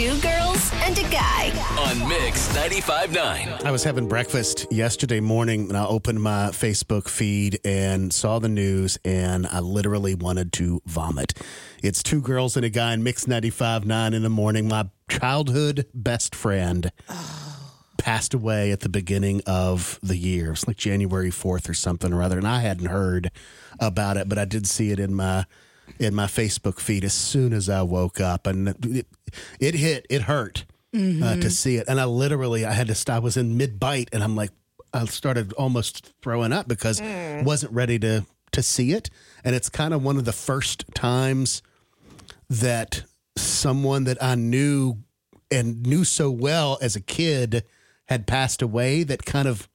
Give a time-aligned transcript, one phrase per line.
[0.00, 1.50] Two girls and a guy.
[1.78, 3.66] on Mix 95.9.
[3.66, 8.48] I was having breakfast yesterday morning and I opened my Facebook feed and saw the
[8.48, 11.34] news and I literally wanted to vomit.
[11.82, 14.68] It's two girls and a guy in Mix 95.9 in the morning.
[14.68, 16.90] My childhood best friend
[17.98, 20.46] passed away at the beginning of the year.
[20.46, 22.38] It was like January 4th or something or other.
[22.38, 23.30] And I hadn't heard
[23.78, 25.44] about it, but I did see it in my
[25.98, 29.06] in my Facebook feed as soon as I woke up and it,
[29.58, 30.64] it hit, it hurt
[30.94, 31.86] uh, to see it.
[31.88, 33.16] And I literally, I had to stop.
[33.16, 34.50] I was in mid bite, and I'm like,
[34.92, 39.08] I started almost throwing up because I wasn't ready to to see it.
[39.44, 41.62] And it's kind of one of the first times
[42.48, 43.04] that
[43.36, 44.96] someone that I knew
[45.50, 47.64] and knew so well as a kid
[48.08, 49.04] had passed away.
[49.04, 49.68] That kind of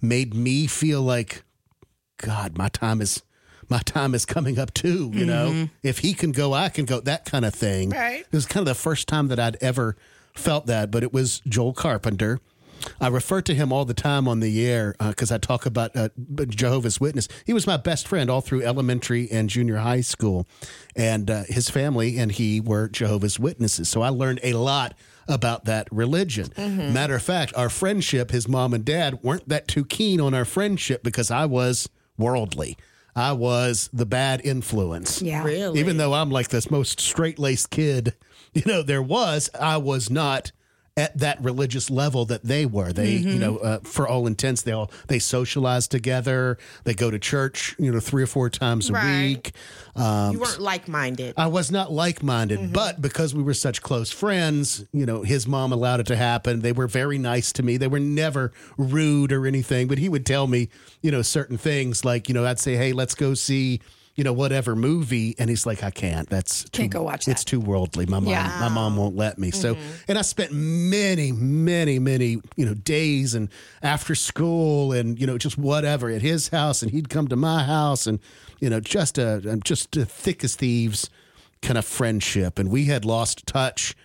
[0.00, 1.42] made me feel like,
[2.18, 3.22] God, my time is.
[3.74, 5.68] My time is coming up too, you know.
[5.82, 7.00] If he can go, I can go.
[7.00, 7.90] That kind of thing.
[7.90, 8.20] Right.
[8.20, 9.96] It was kind of the first time that I'd ever
[10.32, 12.38] felt that, but it was Joel Carpenter.
[13.00, 16.10] I refer to him all the time on the air because I talk about uh,
[16.46, 17.26] Jehovah's Witness.
[17.44, 20.46] He was my best friend all through elementary and junior high school,
[20.94, 23.88] and uh, his family and he were Jehovah's Witnesses.
[23.88, 24.94] So I learned a lot
[25.26, 26.52] about that religion.
[26.56, 30.44] Matter of fact, our friendship, his mom and dad weren't that too keen on our
[30.44, 32.78] friendship because I was worldly.
[33.16, 35.22] I was the bad influence.
[35.22, 35.44] Yeah.
[35.44, 35.78] Really?
[35.80, 38.14] Even though I'm like this most straight laced kid,
[38.54, 40.52] you know, there was, I was not
[40.96, 42.92] at that religious level that they were.
[42.92, 46.56] They, you know, uh, for all intents, they all they socialize together.
[46.84, 49.24] They go to church, you know, three or four times a Right.
[49.28, 49.52] week.
[49.96, 51.34] Um, you weren't like minded.
[51.36, 55.48] I was not like minded, but because we were such close friends, you know, his
[55.48, 56.60] mom allowed it to happen.
[56.60, 57.76] They were very nice to me.
[57.76, 60.68] They were never rude or anything, but he would tell me,
[61.02, 63.80] you know, certain things like, you know, I'd say, hey, let's go see.
[64.16, 66.28] You know, whatever movie, and he's like, I can't.
[66.30, 68.06] That's Can't too- go watch It's too worldly.
[68.06, 68.56] My mom, Yeah.
[68.60, 69.50] my mom won't let me.
[69.50, 69.82] So, mm-hmm.
[70.06, 73.48] and I spent many, many, many, you know, days and
[73.82, 77.64] after school, and you know, just whatever at his house, and he'd come to my
[77.64, 78.20] house, and
[78.60, 81.10] you know, just a just a thick as thieves
[81.60, 83.96] kind of friendship, and we had lost touch.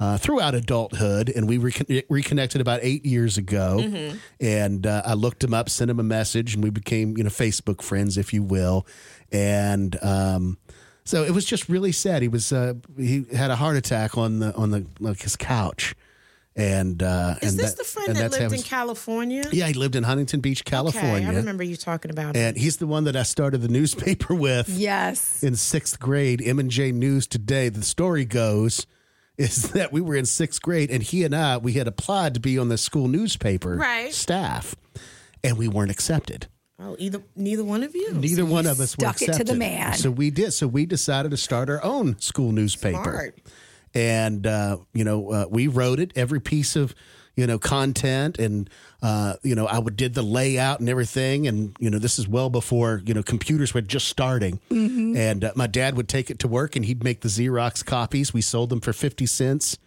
[0.00, 4.12] Uh, throughout adulthood, and we recon- reconnected about eight years ago.
[4.38, 7.30] And uh, I looked him up, sent him a message, and we became, you know,
[7.30, 8.86] Facebook friends, if you will.
[9.32, 10.56] And um,
[11.04, 12.22] so it was just really sad.
[12.22, 15.96] He was uh, he had a heart attack on the on the like his couch,
[16.54, 19.42] and uh, Is and this that- the friend that lived in California?
[19.50, 22.38] Yeah, he lived in Huntington Beach, Okay, California, I remember you talking about it.
[22.38, 25.42] and he's the one that I started the newspaper with Yes.
[25.42, 26.40] in sixth grade.
[26.40, 27.68] M and J News Today.
[27.68, 28.86] The story goes
[29.38, 32.40] is that we were in sixth grade, and he and I we had applied to
[32.40, 34.12] be on the school newspaper Right.
[34.12, 34.74] staff,
[35.42, 36.48] and we weren't accepted.
[36.80, 38.12] Oh, either neither one of you.
[38.14, 39.58] Neither one of us were stuck it to the accepted.
[39.58, 39.94] man.
[39.94, 40.52] So we did.
[40.52, 43.02] So we decided to start our own school newspaper.
[43.02, 43.38] Smart.
[43.94, 46.94] And uh, you know, uh, we wrote it every piece of
[47.38, 48.68] you know content, and
[49.00, 51.46] uh, you know, I would did the layout and everything.
[51.46, 54.58] And you know, this is well before you know computers were just starting.
[54.70, 55.16] Mm-hmm.
[55.16, 58.34] And uh, my dad would take it to work, and he'd make the Xerox copies.
[58.34, 59.78] We sold them for fifty cents.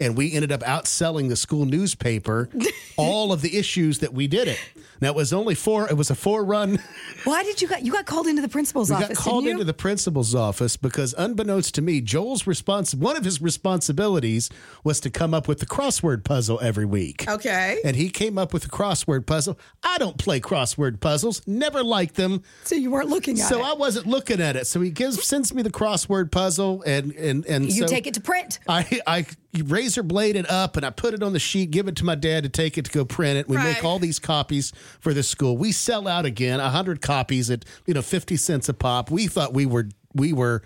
[0.00, 2.48] And we ended up outselling the school newspaper
[2.96, 4.58] all of the issues that we did it.
[5.04, 5.86] Now it was only four.
[5.86, 6.78] It was a four run
[7.24, 9.08] Why did you got you got called into the principal's we office?
[9.08, 13.42] got called into the principal's office because, unbeknownst to me, Joel's response one of his
[13.42, 14.48] responsibilities
[14.82, 17.28] was to come up with the crossword puzzle every week.
[17.28, 17.80] Okay.
[17.84, 19.58] And he came up with the crossword puzzle.
[19.82, 22.42] I don't play crossword puzzles, never liked them.
[22.64, 23.64] so you weren't looking at So it.
[23.64, 24.66] I wasn't looking at it.
[24.66, 28.14] So he gives sends me the crossword puzzle and and and you so take it
[28.14, 28.58] to print.
[28.66, 29.26] I I
[29.62, 32.14] razor blade it up and I put it on the sheet, give it to my
[32.14, 33.48] dad to take it to go print it.
[33.48, 33.74] We Right.
[33.74, 35.56] make all these copies for the school.
[35.56, 39.10] We sell out again, hundred copies at you know fifty cents a pop.
[39.10, 40.62] We thought we were we were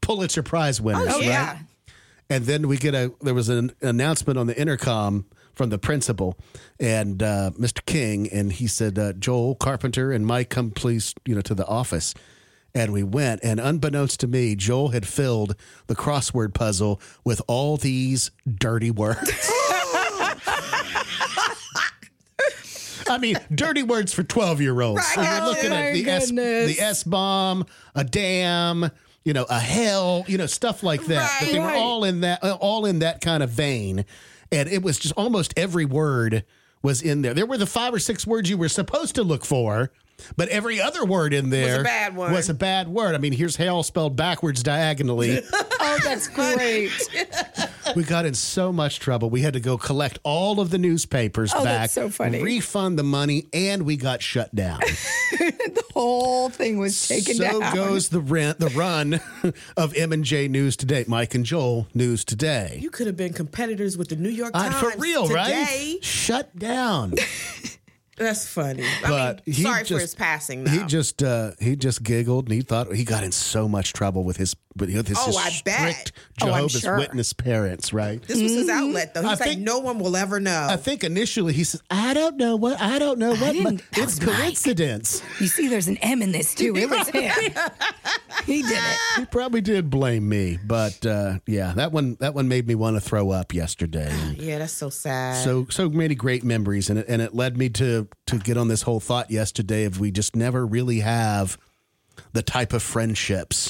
[0.00, 1.58] Pulitzer Prize winners, Oh, right?
[2.30, 6.38] And then we get a there was an announcement on the intercom from the principal
[6.78, 7.84] and uh, Mr.
[7.84, 11.66] King, and he said, uh, "Joel Carpenter and Mike, come please, you know, to the
[11.66, 12.14] office."
[12.74, 15.56] And we went, and unbeknownst to me, Joel had filled
[15.88, 19.18] the crossword puzzle with all these dirty words.
[23.08, 25.04] I mean, dirty words for twelve-year-olds.
[25.14, 26.76] So you're Oh, looking at the S, goodness.
[26.76, 28.88] the S bomb, a damn,
[29.24, 31.38] you know, a hell, you know, stuff like that.
[31.40, 34.04] But they were all in that, uh, all in that kind of vein,
[34.52, 36.44] and it was just almost every word
[36.82, 37.34] was in there.
[37.34, 39.90] There were the five or six words you were supposed to look for.
[40.36, 42.32] But every other word in there bad one.
[42.32, 43.14] was a bad word.
[43.14, 45.42] I mean, here's hell spelled backwards diagonally.
[45.82, 46.90] Oh, that's great.
[47.96, 49.30] we got in so much trouble.
[49.30, 52.42] We had to go collect all of the newspapers Oh, back, that's so funny.
[52.42, 54.78] refund the money, and we got shut down.
[55.30, 57.74] the whole thing was taken so down.
[57.74, 59.20] goes the rent, the run
[59.76, 61.04] of M and J News Today.
[61.08, 62.78] Mike and Joel News Today.
[62.80, 65.34] You could have been competitors with the New York Uh, Times for real, today.
[65.34, 65.98] right?
[66.04, 67.14] Shut down.
[68.16, 68.84] That's funny.
[69.02, 70.64] But I mean, sorry just- for his passing.
[70.64, 70.70] Though.
[70.72, 74.24] He just uh, he just giggled and he thought he got in so much trouble
[74.24, 75.90] with his with his, Oh, his I bet.
[75.90, 76.12] strict
[76.42, 76.96] Oh, Jehovah's sure.
[76.98, 78.22] Witness parents, right?
[78.22, 79.20] this was his outlet, though.
[79.22, 80.68] I He's like, think- no one will ever know.
[80.70, 84.20] I think initially he said, "I don't know what I don't know what but it's
[84.20, 84.36] was Mike.
[84.36, 86.74] coincidence." You see, there's an M in this too.
[86.76, 87.32] It was him.
[88.46, 88.98] he did it.
[89.18, 92.96] He probably did blame me, but uh, yeah, that one that one made me want
[92.96, 94.10] to throw up yesterday.
[94.40, 95.42] Yeah, that's so sad.
[95.44, 98.68] so so many great memories, and it and it led me to to get on
[98.68, 101.58] this whole thought yesterday of we just never really have
[102.32, 103.69] the type of friendships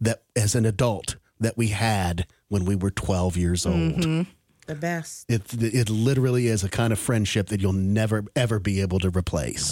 [0.00, 3.76] that as an adult that we had when we were 12 years old.
[3.76, 4.30] Mm-hmm.
[4.66, 5.26] the best.
[5.28, 9.10] It it literally is a kind of friendship that you'll never ever be able to
[9.10, 9.64] replace.